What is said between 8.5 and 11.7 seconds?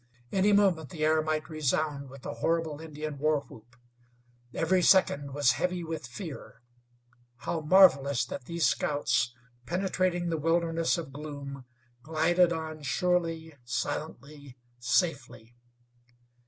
scouts, penetrating the wilderness of gloom,